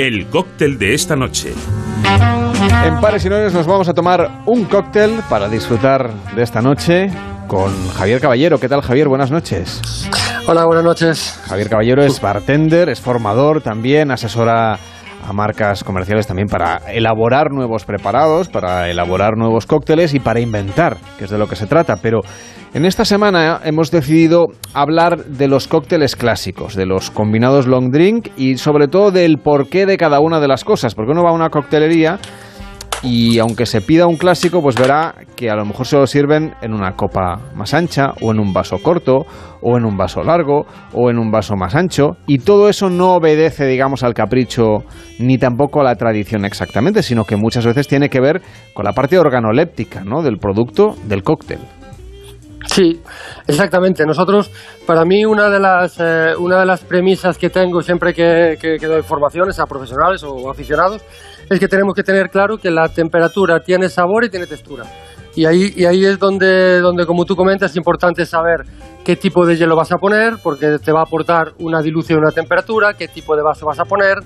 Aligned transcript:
El 0.00 0.28
cóctel 0.28 0.78
de 0.78 0.94
esta 0.94 1.14
noche. 1.14 1.52
En 2.86 3.00
Pares 3.02 3.22
y 3.26 3.28
Nones 3.28 3.52
nos 3.52 3.66
vamos 3.66 3.86
a 3.86 3.92
tomar 3.92 4.40
un 4.46 4.64
cóctel 4.64 5.20
para 5.28 5.46
disfrutar 5.46 6.10
de 6.34 6.42
esta 6.42 6.62
noche 6.62 7.10
con 7.46 7.70
Javier 7.90 8.18
Caballero. 8.18 8.58
¿Qué 8.58 8.66
tal, 8.66 8.80
Javier? 8.80 9.08
Buenas 9.08 9.30
noches. 9.30 10.08
Hola, 10.46 10.64
buenas 10.64 10.84
noches. 10.84 11.38
Javier 11.46 11.68
Caballero 11.68 12.02
es 12.02 12.18
bartender, 12.18 12.88
es 12.88 12.98
formador 12.98 13.60
también, 13.60 14.10
asesora 14.10 14.78
a 15.26 15.32
marcas 15.32 15.84
comerciales 15.84 16.26
también 16.26 16.48
para 16.48 16.78
elaborar 16.92 17.50
nuevos 17.50 17.84
preparados, 17.84 18.48
para 18.48 18.88
elaborar 18.90 19.36
nuevos 19.36 19.66
cócteles 19.66 20.14
y 20.14 20.20
para 20.20 20.40
inventar, 20.40 20.96
que 21.18 21.24
es 21.24 21.30
de 21.30 21.38
lo 21.38 21.46
que 21.46 21.56
se 21.56 21.66
trata. 21.66 21.96
Pero 21.96 22.20
en 22.74 22.84
esta 22.84 23.04
semana 23.04 23.60
hemos 23.64 23.90
decidido 23.90 24.46
hablar 24.74 25.24
de 25.24 25.48
los 25.48 25.68
cócteles 25.68 26.16
clásicos, 26.16 26.74
de 26.74 26.86
los 26.86 27.10
combinados 27.10 27.66
long 27.66 27.90
drink 27.90 28.28
y 28.36 28.58
sobre 28.58 28.88
todo 28.88 29.10
del 29.10 29.38
porqué 29.38 29.86
de 29.86 29.96
cada 29.96 30.20
una 30.20 30.40
de 30.40 30.48
las 30.48 30.64
cosas, 30.64 30.94
porque 30.94 31.12
uno 31.12 31.24
va 31.24 31.30
a 31.30 31.34
una 31.34 31.50
coctelería 31.50 32.18
y 33.02 33.38
aunque 33.38 33.66
se 33.66 33.80
pida 33.80 34.06
un 34.06 34.16
clásico, 34.16 34.60
pues 34.60 34.76
verá 34.76 35.14
que 35.36 35.50
a 35.50 35.54
lo 35.54 35.64
mejor 35.64 35.86
se 35.86 35.96
lo 35.96 36.06
sirven 36.06 36.54
en 36.60 36.74
una 36.74 36.92
copa 36.96 37.40
más 37.54 37.72
ancha, 37.72 38.12
o 38.20 38.30
en 38.30 38.40
un 38.40 38.52
vaso 38.52 38.78
corto, 38.82 39.26
o 39.62 39.78
en 39.78 39.84
un 39.84 39.96
vaso 39.96 40.22
largo, 40.22 40.66
o 40.92 41.10
en 41.10 41.18
un 41.18 41.30
vaso 41.30 41.56
más 41.56 41.74
ancho, 41.74 42.16
y 42.26 42.38
todo 42.38 42.68
eso 42.68 42.90
no 42.90 43.14
obedece, 43.14 43.66
digamos, 43.66 44.02
al 44.02 44.14
capricho 44.14 44.84
ni 45.18 45.38
tampoco 45.38 45.80
a 45.80 45.84
la 45.84 45.96
tradición 45.96 46.44
exactamente, 46.44 47.02
sino 47.02 47.24
que 47.24 47.36
muchas 47.36 47.64
veces 47.64 47.88
tiene 47.88 48.08
que 48.08 48.20
ver 48.20 48.42
con 48.74 48.84
la 48.84 48.92
parte 48.92 49.18
organoléptica, 49.18 50.02
¿no? 50.04 50.22
del 50.22 50.38
producto 50.38 50.94
del 51.06 51.22
cóctel. 51.22 51.60
Sí, 52.66 53.00
exactamente. 53.46 54.04
Nosotros, 54.04 54.50
para 54.86 55.04
mí, 55.04 55.24
una 55.24 55.48
de 55.48 55.58
las, 55.58 55.98
eh, 55.98 56.34
una 56.38 56.60
de 56.60 56.66
las 56.66 56.82
premisas 56.82 57.38
que 57.38 57.50
tengo 57.50 57.80
siempre 57.82 58.12
que, 58.12 58.56
que, 58.60 58.76
que 58.76 58.86
doy 58.86 59.02
formaciones 59.02 59.58
a 59.58 59.66
profesionales 59.66 60.22
o 60.22 60.50
aficionados 60.50 61.02
es 61.48 61.58
que 61.58 61.68
tenemos 61.68 61.94
que 61.94 62.02
tener 62.02 62.28
claro 62.30 62.58
que 62.58 62.70
la 62.70 62.88
temperatura 62.88 63.60
tiene 63.60 63.88
sabor 63.88 64.24
y 64.24 64.30
tiene 64.30 64.46
textura. 64.46 64.84
Y 65.34 65.46
ahí, 65.46 65.72
y 65.76 65.84
ahí 65.84 66.04
es 66.04 66.18
donde, 66.18 66.80
donde, 66.80 67.06
como 67.06 67.24
tú 67.24 67.34
comentas, 67.34 67.70
es 67.70 67.76
importante 67.76 68.26
saber 68.26 68.62
qué 69.04 69.16
tipo 69.16 69.46
de 69.46 69.56
hielo 69.56 69.76
vas 69.76 69.92
a 69.92 69.96
poner, 69.96 70.34
porque 70.42 70.78
te 70.78 70.92
va 70.92 71.00
a 71.00 71.04
aportar 71.04 71.52
una 71.58 71.80
dilución 71.82 72.18
una 72.18 72.32
temperatura, 72.32 72.94
qué 72.94 73.08
tipo 73.08 73.36
de 73.36 73.42
vaso 73.42 73.66
vas 73.66 73.78
a 73.78 73.84
poner, 73.84 74.18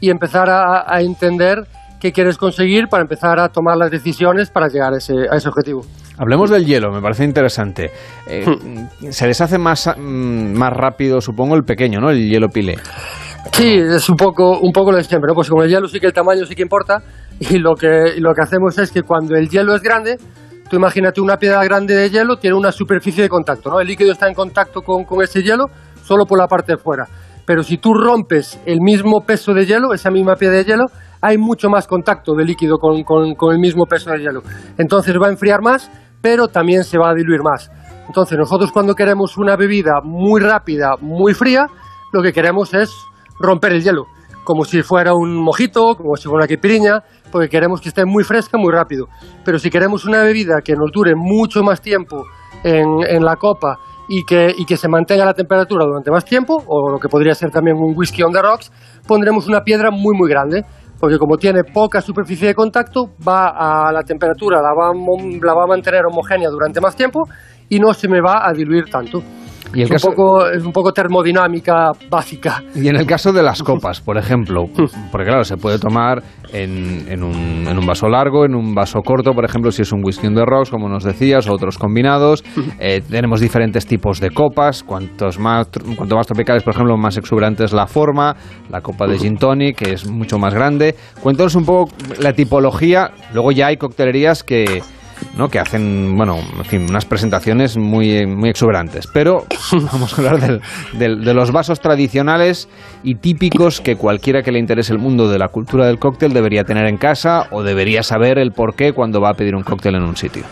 y 0.00 0.10
empezar 0.10 0.48
a, 0.50 1.00
entender 1.00 1.66
qué 2.00 2.12
quieres 2.12 2.36
conseguir 2.36 2.88
para 2.88 3.02
empezar 3.02 3.38
a 3.38 3.48
tomar 3.48 3.76
las 3.76 3.90
decisiones 3.90 4.50
para 4.50 4.68
llegar 4.68 4.92
a 4.92 4.96
ese 4.96 5.48
objetivo. 5.48 5.82
Hablemos 6.18 6.50
del 6.50 6.64
hielo, 6.64 6.90
me 6.92 7.02
parece 7.02 7.24
interesante. 7.24 7.90
Eh, 8.26 8.44
se 9.10 9.26
deshace 9.26 9.58
más, 9.58 9.90
mm, 9.96 10.52
más 10.54 10.72
rápido, 10.72 11.20
supongo, 11.20 11.56
el 11.56 11.64
pequeño, 11.64 12.00
¿no? 12.00 12.10
El 12.10 12.28
hielo 12.28 12.48
pile. 12.48 12.76
Sí, 13.52 13.74
es 13.78 14.08
un 14.08 14.16
poco, 14.16 14.58
un 14.58 14.72
poco 14.72 14.90
lo 14.90 14.96
de 14.96 15.04
siempre, 15.04 15.28
¿no? 15.28 15.34
Pues 15.34 15.48
con 15.50 15.62
el 15.62 15.70
hielo 15.70 15.88
sí 15.88 16.00
que 16.00 16.06
el 16.06 16.12
tamaño 16.12 16.44
sí 16.46 16.54
que 16.54 16.62
importa 16.62 17.02
y 17.38 17.58
lo 17.58 17.74
que, 17.74 18.14
y 18.16 18.20
lo 18.20 18.32
que 18.32 18.42
hacemos 18.42 18.78
es 18.78 18.90
que 18.90 19.02
cuando 19.02 19.36
el 19.36 19.48
hielo 19.48 19.74
es 19.74 19.82
grande, 19.82 20.16
tú 20.68 20.76
imagínate 20.76 21.20
una 21.20 21.36
piedra 21.36 21.62
grande 21.64 21.94
de 21.94 22.10
hielo, 22.10 22.36
tiene 22.36 22.56
una 22.56 22.72
superficie 22.72 23.22
de 23.22 23.28
contacto, 23.28 23.70
¿no? 23.70 23.80
El 23.80 23.86
líquido 23.86 24.12
está 24.12 24.26
en 24.26 24.34
contacto 24.34 24.80
con, 24.82 25.04
con 25.04 25.22
ese 25.22 25.42
hielo 25.42 25.66
solo 26.02 26.24
por 26.24 26.38
la 26.38 26.46
parte 26.46 26.72
de 26.72 26.78
fuera. 26.78 27.04
Pero 27.44 27.62
si 27.62 27.78
tú 27.78 27.94
rompes 27.94 28.58
el 28.66 28.80
mismo 28.80 29.20
peso 29.20 29.54
de 29.54 29.66
hielo, 29.66 29.92
esa 29.92 30.10
misma 30.10 30.34
piedra 30.34 30.56
de 30.56 30.64
hielo, 30.64 30.84
hay 31.20 31.38
mucho 31.38 31.68
más 31.68 31.86
contacto 31.86 32.34
de 32.34 32.44
líquido 32.44 32.78
con, 32.78 33.02
con, 33.04 33.34
con 33.34 33.54
el 33.54 33.60
mismo 33.60 33.84
peso 33.86 34.10
de 34.10 34.18
hielo. 34.18 34.42
Entonces 34.76 35.14
va 35.20 35.28
a 35.28 35.30
enfriar 35.30 35.62
más, 35.62 35.90
pero 36.20 36.48
también 36.48 36.84
se 36.84 36.98
va 36.98 37.10
a 37.10 37.14
diluir 37.14 37.42
más. 37.42 37.70
Entonces 38.06 38.38
nosotros 38.38 38.70
cuando 38.72 38.94
queremos 38.94 39.36
una 39.36 39.56
bebida 39.56 40.00
muy 40.02 40.40
rápida, 40.40 40.96
muy 41.00 41.34
fría, 41.34 41.66
lo 42.12 42.22
que 42.22 42.32
queremos 42.32 42.72
es 42.74 42.94
romper 43.38 43.72
el 43.72 43.82
hielo, 43.82 44.06
como 44.44 44.64
si 44.64 44.82
fuera 44.82 45.14
un 45.14 45.36
mojito, 45.36 45.96
como 45.96 46.16
si 46.16 46.28
fuera 46.28 46.44
una 46.44 46.46
quipiriña, 46.46 47.02
porque 47.30 47.48
queremos 47.48 47.80
que 47.80 47.88
esté 47.88 48.04
muy 48.04 48.24
fresca, 48.24 48.56
muy 48.58 48.72
rápido. 48.72 49.06
Pero 49.44 49.58
si 49.58 49.70
queremos 49.70 50.04
una 50.04 50.22
bebida 50.22 50.60
que 50.64 50.74
nos 50.74 50.90
dure 50.92 51.14
mucho 51.16 51.62
más 51.62 51.80
tiempo 51.80 52.24
en, 52.62 53.24
la 53.24 53.36
copa 53.36 53.78
y 54.08 54.24
que, 54.24 54.54
y 54.56 54.64
que 54.64 54.76
se 54.76 54.88
mantenga 54.88 55.24
la 55.24 55.34
temperatura 55.34 55.84
durante 55.84 56.10
más 56.10 56.24
tiempo, 56.24 56.62
o 56.66 56.90
lo 56.90 56.98
que 56.98 57.08
podría 57.08 57.34
ser 57.34 57.50
también 57.50 57.76
un 57.76 57.92
whisky 57.96 58.22
on 58.22 58.32
the 58.32 58.40
rocks, 58.40 58.70
pondremos 59.06 59.46
una 59.48 59.62
piedra 59.62 59.90
muy 59.90 60.16
muy 60.16 60.30
grande, 60.30 60.64
porque 60.98 61.18
como 61.18 61.36
tiene 61.36 61.64
poca 61.64 62.00
superficie 62.00 62.48
de 62.48 62.54
contacto, 62.54 63.10
va 63.26 63.88
a 63.88 63.92
la 63.92 64.02
temperatura, 64.02 64.60
la 64.62 64.72
va, 64.74 64.92
la 64.94 65.54
va 65.54 65.64
a 65.64 65.66
mantener 65.66 66.02
homogénea 66.06 66.48
durante 66.48 66.80
más 66.80 66.96
tiempo 66.96 67.28
y 67.68 67.78
no 67.78 67.92
se 67.92 68.08
me 68.08 68.20
va 68.20 68.46
a 68.46 68.52
diluir 68.52 68.84
tanto. 68.90 69.22
Y 69.74 69.80
el 69.80 69.84
es, 69.86 69.90
caso- 69.90 70.08
un 70.10 70.14
poco, 70.14 70.48
es 70.48 70.64
un 70.64 70.72
poco 70.72 70.92
termodinámica 70.92 71.90
básica. 72.10 72.62
Y 72.74 72.88
en 72.88 72.96
el 72.96 73.06
caso 73.06 73.32
de 73.32 73.42
las 73.42 73.62
copas, 73.64 74.00
por 74.00 74.16
ejemplo, 74.16 74.64
porque 75.10 75.26
claro, 75.26 75.44
se 75.44 75.56
puede 75.56 75.78
tomar 75.78 76.22
en, 76.52 77.06
en 77.08 77.22
un, 77.22 77.66
en 77.68 77.78
un 77.78 77.86
vaso 77.86 78.08
largo, 78.08 78.44
en 78.44 78.54
un 78.54 78.74
vaso 78.74 79.00
corto, 79.02 79.32
por 79.32 79.44
ejemplo, 79.44 79.70
si 79.70 79.82
es 79.82 79.92
un 79.92 80.02
whisky 80.04 80.28
the 80.32 80.44
rocks, 80.44 80.70
como 80.70 80.88
nos 80.88 81.04
decías, 81.04 81.48
o 81.48 81.52
otros 81.54 81.78
combinados. 81.78 82.44
Eh, 82.78 83.00
tenemos 83.08 83.40
diferentes 83.40 83.86
tipos 83.86 84.20
de 84.20 84.30
copas, 84.30 84.82
cuantos 84.82 85.38
más, 85.38 85.68
cuanto 85.96 86.14
más 86.16 86.26
tropicales, 86.26 86.62
por 86.62 86.74
ejemplo, 86.74 86.96
más 86.96 87.16
exuberante 87.16 87.64
es 87.64 87.72
la 87.72 87.86
forma, 87.86 88.36
la 88.70 88.80
copa 88.80 89.06
de 89.06 89.18
gin 89.18 89.36
tonic, 89.36 89.76
que 89.78 89.92
es 89.94 90.06
mucho 90.08 90.38
más 90.38 90.52
grande. 90.52 90.94
Cuéntanos 91.22 91.54
un 91.54 91.64
poco 91.64 91.92
la 92.20 92.32
tipología, 92.34 93.12
luego 93.32 93.50
ya 93.52 93.68
hay 93.68 93.76
coctelerías 93.76 94.42
que... 94.42 94.82
¿no? 95.36 95.48
que 95.48 95.58
hacen, 95.58 96.16
bueno, 96.16 96.36
en 96.58 96.64
fin, 96.64 96.86
unas 96.88 97.04
presentaciones 97.04 97.76
muy, 97.76 98.26
muy 98.26 98.48
exuberantes. 98.50 99.06
Pero 99.12 99.44
vamos 99.92 100.12
a 100.12 100.16
hablar 100.16 100.60
del- 100.92 101.24
de 101.24 101.34
los 101.34 101.52
vasos 101.52 101.80
tradicionales 101.80 102.68
y 103.02 103.16
típicos 103.16 103.80
que 103.80 103.96
cualquiera 103.96 104.42
que 104.42 104.52
le 104.52 104.58
interese 104.58 104.92
el 104.92 104.98
mundo 104.98 105.28
de 105.28 105.38
la 105.38 105.48
cultura 105.48 105.86
del 105.86 105.98
cóctel 105.98 106.32
debería 106.32 106.64
tener 106.64 106.86
en 106.86 106.96
casa 106.96 107.48
o 107.50 107.62
debería 107.62 108.02
saber 108.02 108.38
el 108.38 108.52
por 108.52 108.74
qué 108.74 108.92
cuando 108.92 109.20
va 109.20 109.30
a 109.30 109.34
pedir 109.34 109.54
un 109.54 109.62
cóctel 109.62 109.94
en 109.96 110.02
un 110.02 110.16
sitio. 110.16 110.44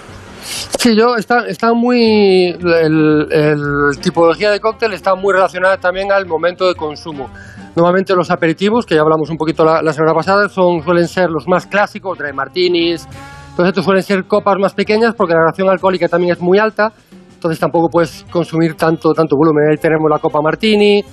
Sí, 0.78 0.94
yo 0.94 1.16
está, 1.16 1.46
está 1.48 1.72
muy. 1.72 2.48
El, 2.50 3.26
el 3.32 3.98
tipología 4.02 4.50
de 4.50 4.60
cóctel 4.60 4.92
está 4.92 5.14
muy 5.14 5.32
relacionada 5.32 5.78
también 5.78 6.12
al 6.12 6.26
momento 6.26 6.68
de 6.68 6.74
consumo. 6.74 7.30
Normalmente 7.74 8.14
los 8.14 8.30
aperitivos, 8.30 8.84
que 8.84 8.94
ya 8.94 9.00
hablamos 9.00 9.30
un 9.30 9.36
poquito 9.38 9.64
la, 9.64 9.92
semana 9.92 10.14
pasada, 10.14 10.48
son, 10.50 10.82
suelen 10.84 11.08
ser 11.08 11.30
los 11.30 11.48
más 11.48 11.66
clásicos, 11.66 12.18
dry 12.18 12.32
martinis. 12.34 13.08
Entonces, 13.54 13.70
estos 13.70 13.84
suelen 13.84 14.02
ser 14.02 14.24
copas 14.24 14.56
más 14.58 14.74
pequeñas 14.74 15.14
porque 15.14 15.32
la 15.32 15.38
graduación 15.38 15.68
alcohólica 15.68 16.08
también 16.08 16.32
es 16.32 16.40
muy 16.40 16.58
alta. 16.58 16.92
Entonces, 17.34 17.60
tampoco 17.60 17.88
puedes 17.88 18.24
consumir 18.28 18.74
tanto, 18.74 19.12
tanto 19.12 19.36
volumen. 19.36 19.70
Ahí 19.70 19.76
tenemos 19.76 20.10
la 20.10 20.18
copa 20.18 20.40
martini 20.42 21.04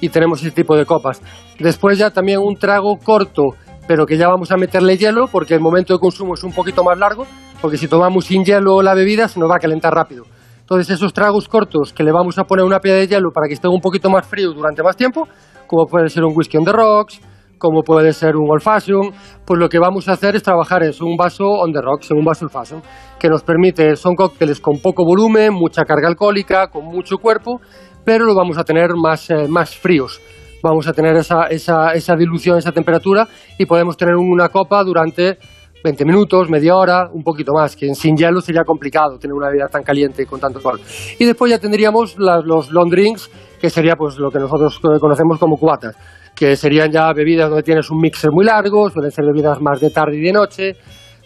y 0.00 0.08
tenemos 0.08 0.40
ese 0.40 0.52
tipo 0.52 0.76
de 0.76 0.86
copas. 0.86 1.20
Después, 1.58 1.98
ya 1.98 2.10
también 2.10 2.38
un 2.38 2.54
trago 2.54 2.98
corto, 3.02 3.42
pero 3.88 4.06
que 4.06 4.16
ya 4.16 4.28
vamos 4.28 4.52
a 4.52 4.56
meterle 4.56 4.96
hielo 4.96 5.26
porque 5.26 5.54
el 5.54 5.60
momento 5.60 5.92
de 5.92 5.98
consumo 5.98 6.34
es 6.34 6.44
un 6.44 6.52
poquito 6.52 6.84
más 6.84 6.96
largo. 6.96 7.26
Porque 7.60 7.76
si 7.76 7.88
tomamos 7.88 8.26
sin 8.26 8.44
hielo 8.44 8.80
la 8.80 8.94
bebida, 8.94 9.26
se 9.26 9.40
nos 9.40 9.50
va 9.50 9.56
a 9.56 9.58
calentar 9.58 9.92
rápido. 9.92 10.22
Entonces, 10.60 10.94
esos 10.94 11.12
tragos 11.12 11.48
cortos 11.48 11.92
que 11.92 12.04
le 12.04 12.12
vamos 12.12 12.38
a 12.38 12.44
poner 12.44 12.64
una 12.64 12.78
piedra 12.78 13.00
de 13.00 13.08
hielo 13.08 13.30
para 13.34 13.48
que 13.48 13.54
esté 13.54 13.66
un 13.66 13.80
poquito 13.80 14.08
más 14.08 14.24
frío 14.24 14.52
durante 14.52 14.84
más 14.84 14.96
tiempo, 14.96 15.26
como 15.66 15.86
puede 15.86 16.08
ser 16.10 16.22
un 16.22 16.32
whisky 16.36 16.58
on 16.58 16.64
the 16.64 16.70
rocks, 16.72 17.20
como 17.58 17.82
puede 17.82 18.12
ser 18.12 18.36
un 18.36 18.50
old 18.50 18.62
fashion, 18.62 19.12
pues 19.44 19.58
lo 19.58 19.68
que 19.68 19.78
vamos 19.78 20.08
a 20.08 20.12
hacer 20.12 20.36
es 20.36 20.42
trabajar 20.42 20.82
en 20.82 20.92
un 21.00 21.16
vaso 21.16 21.44
on 21.44 21.72
the 21.72 21.80
rocks, 21.80 22.10
en 22.10 22.18
un 22.18 22.24
vaso 22.24 22.46
old 22.46 22.52
fashion, 22.52 22.82
que 23.18 23.28
nos 23.28 23.42
permite, 23.42 23.96
son 23.96 24.14
cócteles 24.14 24.60
con 24.60 24.78
poco 24.80 25.04
volumen, 25.04 25.52
mucha 25.52 25.84
carga 25.84 26.08
alcohólica, 26.08 26.68
con 26.68 26.84
mucho 26.84 27.18
cuerpo, 27.18 27.60
pero 28.04 28.24
lo 28.24 28.34
vamos 28.34 28.56
a 28.58 28.64
tener 28.64 28.90
más, 28.94 29.28
eh, 29.30 29.48
más 29.48 29.76
fríos. 29.76 30.20
Vamos 30.62 30.88
a 30.88 30.92
tener 30.92 31.14
esa, 31.16 31.46
esa, 31.46 31.92
esa 31.92 32.16
dilución, 32.16 32.58
esa 32.58 32.72
temperatura 32.72 33.28
y 33.58 33.66
podemos 33.66 33.96
tener 33.96 34.16
una 34.16 34.48
copa 34.48 34.82
durante 34.82 35.38
20 35.84 36.04
minutos, 36.04 36.50
media 36.50 36.74
hora, 36.74 37.08
un 37.12 37.22
poquito 37.22 37.52
más, 37.52 37.76
que 37.76 37.94
sin 37.94 38.16
hielo 38.16 38.40
sería 38.40 38.64
complicado 38.64 39.18
tener 39.18 39.34
una 39.34 39.48
bebida 39.48 39.68
tan 39.68 39.82
caliente 39.82 40.26
con 40.26 40.40
tanto 40.40 40.58
alcohol. 40.58 40.80
Y 41.18 41.24
después 41.24 41.50
ya 41.50 41.58
tendríamos 41.58 42.16
los 42.18 42.70
long 42.70 42.90
drinks, 42.90 43.30
que 43.60 43.70
sería 43.70 43.94
pues 43.94 44.18
lo 44.18 44.30
que 44.30 44.38
nosotros 44.38 44.80
conocemos 45.00 45.38
como 45.38 45.56
cubatas, 45.56 45.96
que 46.38 46.54
serían 46.56 46.90
ya 46.92 47.12
bebidas 47.12 47.48
donde 47.50 47.62
tienes 47.64 47.90
un 47.90 47.98
mixer 48.00 48.30
muy 48.30 48.44
largo, 48.44 48.88
suelen 48.90 49.10
ser 49.10 49.24
bebidas 49.24 49.60
más 49.60 49.80
de 49.80 49.90
tarde 49.90 50.16
y 50.18 50.20
de 50.20 50.32
noche, 50.32 50.72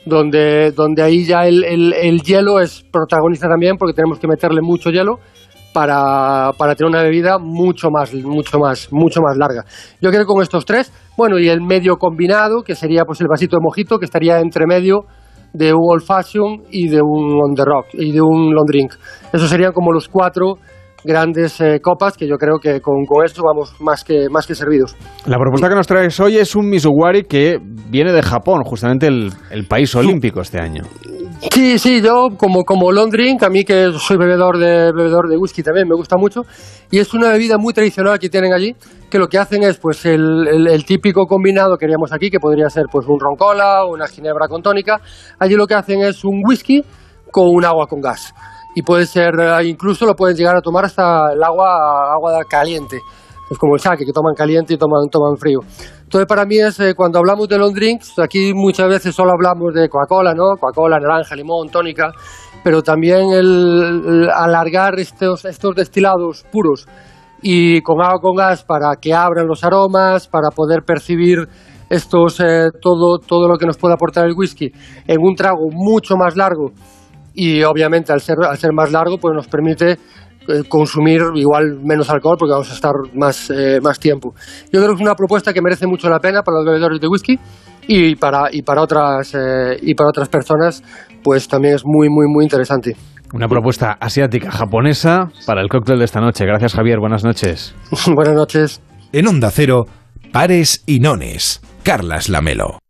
donde, 0.07 0.73
donde 0.73 1.03
ahí 1.03 1.25
ya 1.25 1.47
el, 1.47 1.63
el- 1.65 1.93
el 1.93 2.23
hielo 2.23 2.59
es 2.61 2.83
protagonista 2.91 3.47
también, 3.49 3.77
porque 3.77 3.95
tenemos 3.95 4.19
que 4.19 4.27
meterle 4.27 4.61
mucho 4.63 4.91
hielo 4.91 5.19
para, 5.73 6.53
para 6.59 6.75
tener 6.75 6.91
una 6.91 7.03
bebida 7.03 7.39
mucho 7.39 7.89
más, 7.91 8.13
mucho 8.15 8.59
más, 8.59 8.89
mucho 8.93 9.21
más 9.21 9.37
larga. 9.37 9.65
Yo 10.01 10.11
creo 10.11 10.23
que 10.23 10.27
con 10.27 10.43
estos 10.43 10.65
tres, 10.65 10.93
bueno, 11.17 11.39
y 11.39 11.49
el 11.49 11.61
medio 11.61 11.97
combinado, 11.97 12.63
que 12.63 12.75
sería 12.75 13.05
pues 13.05 13.21
el 13.21 13.29
vasito 13.29 13.57
de 13.57 13.63
mojito, 13.63 13.99
que 13.99 14.05
estaría 14.07 14.41
entre 14.41 14.67
medio 14.67 15.05
de 15.53 15.73
un 15.73 15.81
old 15.83 16.03
fashion 16.03 16.63
y 16.71 16.89
de 16.89 17.01
un 17.03 17.39
on 17.43 17.55
the 17.55 17.65
rock 17.65 17.87
y 17.93 18.11
de 18.13 18.21
un 18.23 18.55
long 18.55 18.67
drink. 18.67 18.95
Esos 19.33 19.49
serían 19.51 19.73
como 19.73 19.93
los 19.93 20.09
cuatro 20.09 20.57
grandes 21.05 21.61
eh, 21.61 21.81
copas 21.81 22.17
que 22.17 22.27
yo 22.27 22.37
creo 22.37 22.59
que 22.59 22.81
con, 22.81 23.05
con 23.07 23.25
esto 23.25 23.43
vamos 23.45 23.75
más 23.81 24.05
que, 24.05 24.29
más 24.31 24.47
que 24.47 24.55
servidos. 24.55 24.97
La 25.27 25.39
propuesta 25.39 25.69
que 25.69 25.75
nos 25.75 25.87
traes 25.87 26.19
hoy 26.21 26.37
es 26.37 26.55
un 26.55 26.69
Mizuwari 26.69 27.25
que 27.25 27.59
viene 27.63 28.13
de 28.13 28.23
Japón, 28.23 28.63
justamente 28.65 29.07
el, 29.07 29.31
el 29.51 29.67
país 29.67 29.95
olímpico 29.95 30.41
este 30.41 30.61
año. 30.61 30.83
Sí, 31.51 31.77
sí, 31.79 32.01
yo 32.01 32.29
como, 32.37 32.63
como 32.63 32.93
long 32.93 33.11
drink, 33.11 33.43
a 33.43 33.49
mí 33.49 33.65
que 33.65 33.91
soy 33.99 34.17
bebedor 34.17 34.59
de, 34.59 34.93
bebedor 34.93 35.29
de 35.29 35.37
whisky 35.37 35.63
también, 35.63 35.89
me 35.89 35.97
gusta 35.97 36.17
mucho. 36.17 36.43
Y 36.91 37.01
es 37.01 37.13
una 37.15 37.31
bebida 37.31 37.59
muy 37.59 37.75
tradicional 37.75 38.19
que 38.21 38.29
tienen 38.29 38.53
allí, 38.53 38.77
que 39.11 39.19
lo 39.19 39.27
que 39.27 39.39
hacen 39.39 39.65
es 39.65 39.77
pues 39.79 40.07
el, 40.07 40.69
el, 40.69 40.85
típico 40.85 41.27
combinado 41.27 41.77
que 41.77 41.87
haríamos 41.87 42.13
aquí, 42.13 42.31
que 42.31 42.39
podría 42.39 42.71
ser 42.71 42.85
pues 42.91 43.07
un 43.09 43.19
ron 43.19 43.35
cola 43.37 43.85
o 43.85 43.93
una 43.93 44.07
ginebra 44.07 44.47
con 44.47 44.63
tónica. 44.63 45.01
Allí 45.41 45.57
lo 45.57 45.67
que 45.67 45.75
hacen 45.75 46.03
es 46.03 46.25
un 46.25 46.43
whisky 46.47 46.85
con 47.33 47.49
un 47.49 47.65
agua 47.65 47.89
con 47.89 48.01
gas. 48.01 48.33
Y 48.75 48.83
puede 48.83 49.07
ser, 49.07 49.35
eh, 49.39 49.67
incluso 49.67 50.07
lo 50.07 50.15
pueden 50.15 50.37
llegar 50.37 50.57
a 50.57 50.61
tomar 50.61 50.85
hasta 50.85 51.33
el 51.33 51.43
agua, 51.43 52.13
agua 52.15 52.43
caliente. 52.49 53.01
Es 53.51 53.59
como 53.59 53.75
el 53.75 53.81
saque, 53.81 54.07
que 54.07 54.13
toman 54.13 54.35
caliente 54.35 54.75
y 54.75 54.79
toman, 54.79 55.09
toman 55.11 55.37
frío. 55.37 55.61
Entonces, 56.05 56.27
para 56.27 56.47
mí 56.47 56.59
es 56.59 56.81
eh, 56.81 56.95
cuando 56.95 57.19
hablamos 57.19 57.49
de 57.49 57.59
long 57.59 57.75
drinks, 57.75 58.19
aquí 58.19 58.53
muchas 58.55 58.89
veces 58.89 59.15
solo 59.15 59.33
hablamos 59.33 59.75
de 59.75 59.89
Coca-Cola, 59.89 60.33
¿no? 60.35 60.57
Coca-Cola, 60.59 60.99
naranja, 60.99 61.35
limón, 61.35 61.69
tónica, 61.69 62.13
pero 62.65 62.83
también 62.83 63.31
el, 63.31 64.29
alargar 64.35 64.99
estos, 64.99 65.45
estos 65.45 65.75
destilados 65.75 66.45
puros 66.51 66.87
y 67.43 67.83
con 67.83 68.01
agua 68.01 68.21
con 68.21 68.37
gas 68.37 68.65
para 68.65 68.95
que 69.01 69.13
abran 69.13 69.47
los 69.47 69.65
aromas, 69.65 70.29
para 70.29 70.51
poder 70.51 70.83
percibir 70.87 71.49
estos, 71.91 72.41
eh, 72.41 72.69
todo, 72.81 73.19
todo 73.19 73.49
lo 73.49 73.59
que 73.59 73.67
nos 73.67 73.77
puede 73.77 73.95
aportar 73.95 74.27
el 74.27 74.35
whisky 74.35 74.73
en 75.07 75.21
un 75.21 75.35
trago 75.35 75.69
mucho 75.71 76.17
más 76.17 76.37
largo 76.37 76.73
y 77.35 77.63
obviamente 77.63 78.13
al 78.13 78.21
ser, 78.21 78.37
al 78.49 78.57
ser 78.59 78.73
más 78.73 78.91
largo 78.93 79.19
pues 79.19 79.35
nos 79.35 79.47
permite 79.49 79.99
eh, 80.49 80.65
consumir 80.69 81.21
igual 81.35 81.79
menos 81.85 82.11
alcohol 82.11 82.37
porque 82.39 82.53
vamos 82.53 82.71
a 82.71 82.75
estar 82.75 82.93
más, 83.15 83.51
eh, 83.51 83.79
más 83.81 84.01
tiempo. 84.01 84.35
Yo 84.73 84.81
creo 84.81 84.89
que 84.89 84.95
es 84.95 85.01
una 85.01 85.15
propuesta 85.15 85.53
que 85.53 85.63
merece 85.63 85.87
mucho 85.87 86.09
la 86.09 86.19
pena 86.19 86.43
para 86.43 86.59
los 86.59 86.67
bebedores 86.67 87.01
de 87.01 87.07
whisky 87.07 87.39
y 87.87 88.17
para, 88.17 88.49
y 88.51 88.63
para, 88.63 88.83
otras, 88.83 89.35
eh, 89.35 89.77
y 89.81 89.95
para 89.95 90.09
otras 90.09 90.29
personas 90.29 90.83
pues 91.23 91.47
también 91.47 91.77
es 91.77 91.83
muy, 91.85 92.09
muy, 92.09 92.27
muy 92.29 92.45
interesante. 92.45 92.97
Una 93.33 93.49
propuesta 93.49 93.97
asiática, 94.01 94.51
japonesa 94.51 95.31
para 95.47 95.63
el 95.63 95.69
cóctel 95.69 95.99
de 95.99 96.05
esta 96.05 96.21
noche. 96.21 96.45
Gracias 96.45 96.75
Javier, 96.75 96.99
buenas 96.99 97.25
noches. 97.25 97.75
buenas 98.15 98.35
noches. 98.35 98.83
En 99.13 99.29
Onda 99.29 99.51
Cero, 99.51 99.85
pares 100.33 100.83
y 100.87 100.99
nones. 101.01 101.61
Carlas 101.85 102.29
Lamelo. 102.29 102.82